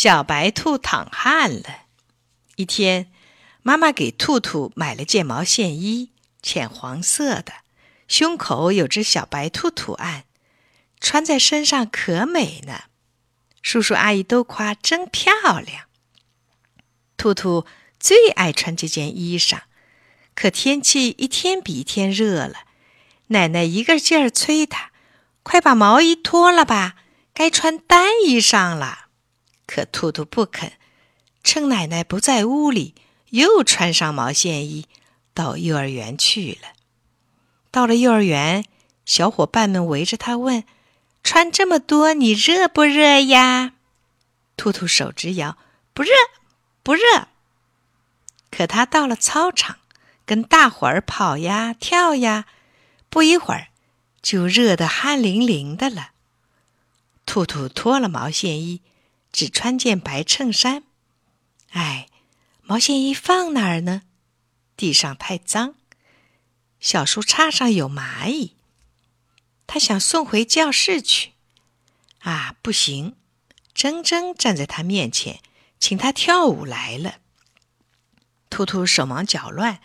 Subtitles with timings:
[0.00, 1.86] 小白兔淌汗了。
[2.54, 3.10] 一天，
[3.62, 7.52] 妈妈给兔兔买了件毛线衣，浅黄色的，
[8.06, 10.22] 胸口有只小白兔图案，
[11.00, 12.82] 穿在身上可美呢。
[13.60, 15.86] 叔叔阿姨都夸真漂亮。
[17.16, 17.66] 兔兔
[17.98, 19.62] 最爱穿这件衣裳，
[20.36, 22.58] 可天气一天比一天热了，
[23.26, 24.92] 奶奶一个劲儿催他
[25.42, 26.94] ：“快把毛衣脱了吧，
[27.34, 29.06] 该穿单衣裳了。”
[29.68, 30.72] 可兔兔不肯，
[31.44, 32.94] 趁奶奶不在屋里，
[33.28, 34.86] 又穿上毛线衣，
[35.34, 36.68] 到幼儿园去了。
[37.70, 38.64] 到了幼儿园，
[39.04, 40.64] 小伙伴们围着他问
[41.22, 43.74] ：“穿这么多，你热不热呀？”
[44.56, 45.58] 兔兔手直摇
[45.92, 46.12] ：“不热，
[46.82, 47.28] 不热。”
[48.50, 49.76] 可他到了操场，
[50.24, 52.46] 跟大伙儿跑呀跳呀，
[53.10, 53.66] 不一会儿
[54.22, 56.12] 就热得汗淋淋的了。
[57.26, 58.80] 兔兔脱了毛线衣。
[59.38, 60.82] 只穿件白衬衫，
[61.70, 62.08] 哎，
[62.62, 64.02] 毛线衣放哪儿呢？
[64.76, 65.76] 地上太脏，
[66.80, 68.56] 小树杈上有蚂蚁。
[69.68, 71.34] 他想送回教室去，
[72.22, 73.14] 啊，不行！
[73.72, 75.38] 珍珍站在他面前，
[75.78, 77.20] 请他跳舞来了。
[78.50, 79.80] 兔兔手忙脚乱，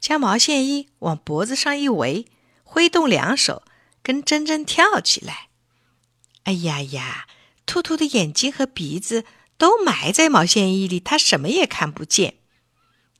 [0.00, 2.24] 将毛线衣往脖子上一围，
[2.64, 3.62] 挥动两手，
[4.02, 5.50] 跟珍珍跳起来。
[6.44, 7.26] 哎呀呀！
[7.66, 9.24] 兔兔的眼睛和鼻子
[9.58, 12.36] 都埋在毛线衣里，它什么也看不见。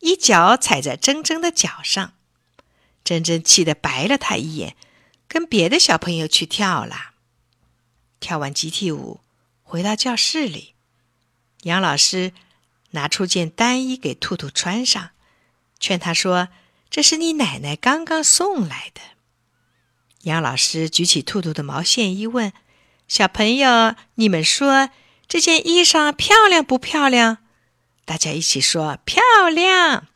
[0.01, 2.15] 一脚踩在珍珍的脚上，
[3.03, 4.77] 珍珍气得白了他一眼，
[5.27, 7.15] 跟别的小朋友去跳了。
[8.21, 9.21] 跳完集体舞，
[9.63, 10.75] 回到教室里，
[11.63, 12.33] 杨老师
[12.93, 15.11] 拿出件单衣给兔兔穿上，
[15.81, 16.49] 劝他说
[16.89, 19.01] ：“这是你奶奶刚刚送来的。”
[20.23, 22.53] 杨老师举起兔兔的毛线衣，问。
[23.09, 24.91] 小朋友，你们说
[25.29, 27.39] 这件衣裳漂亮不漂亮？
[28.05, 30.09] 大家一起说漂亮。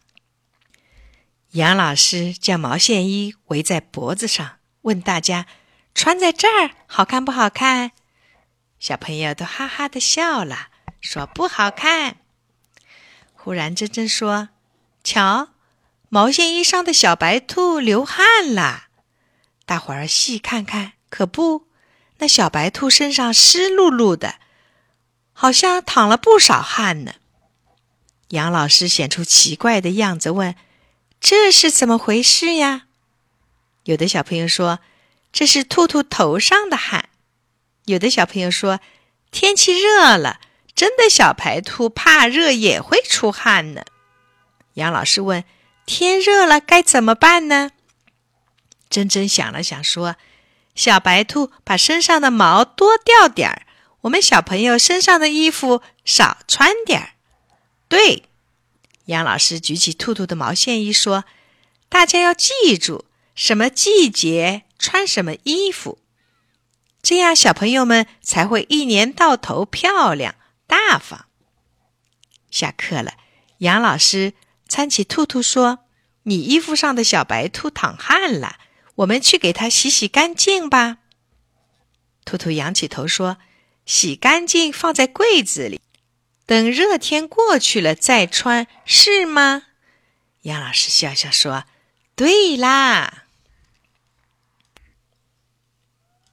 [1.53, 5.47] 杨老师将毛线衣围在脖子上，问大家：
[5.95, 7.93] 穿在这儿好看不好看？
[8.81, 10.69] 小朋友都哈哈的笑了，
[11.01, 12.17] 说不好看。
[13.35, 14.49] 忽然，珍珍说
[15.05, 15.51] ：“瞧，
[16.09, 18.87] 毛线衣上的小白兔流汗了。”
[19.65, 21.70] 大伙儿细看看，可不。
[22.21, 24.35] 那小白兔身上湿漉漉的，
[25.33, 27.15] 好像淌了不少汗呢。
[28.29, 30.55] 杨老师显出奇怪的样子，问
[31.19, 32.83] ：“这是怎么回事呀？”
[33.85, 34.81] 有的小朋友说
[35.33, 37.09] ：“这是兔兔头上的汗。”
[37.87, 38.81] 有的小朋友说
[39.33, 40.41] ：“天气热了，
[40.75, 43.83] 真的小白兔怕热也会出汗呢。”
[44.75, 45.43] 杨老师问
[45.87, 47.71] ：“天热了该怎么办呢？”
[48.91, 50.17] 珍珍想了想说。
[50.81, 53.67] 小白兔把身上的毛多掉点儿，
[54.01, 57.11] 我们小朋友身上的衣服少穿点儿。
[57.87, 58.23] 对，
[59.05, 61.25] 杨老师举起兔兔的毛线衣说
[61.91, 63.05] ：“大家要记住，
[63.35, 65.99] 什么季节穿什么衣服，
[67.03, 70.35] 这样小朋友们才会一年到头漂亮
[70.67, 71.27] 大方。”
[72.51, 73.13] 下课了，
[73.59, 74.33] 杨老师
[74.67, 75.81] 搀起兔兔说
[76.25, 78.57] ：“你衣服上的小白兔淌汗了。”
[79.01, 80.99] 我们去给它洗洗干净吧。
[82.25, 83.39] 兔兔仰起头说
[83.87, 85.81] ：“洗干净放在柜子里，
[86.47, 89.63] 等热天过去了再穿，是吗？”
[90.43, 91.65] 杨老师笑笑说
[92.15, 93.25] ：“对啦。”